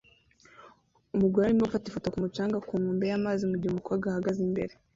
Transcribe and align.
Umugore 1.15 1.43
arimo 1.45 1.65
gufata 1.67 1.85
ifoto 1.87 2.07
ku 2.13 2.17
mucanga 2.23 2.57
ku 2.67 2.73
nkombe 2.81 3.05
y'amazi 3.11 3.43
mugihe 3.51 3.71
umukobwa 3.73 4.05
ahagaze 4.07 4.39
imbere 4.47 4.73